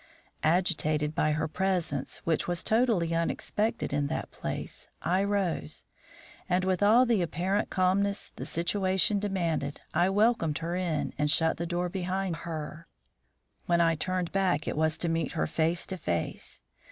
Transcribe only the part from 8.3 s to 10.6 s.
the situation demanded, I welcomed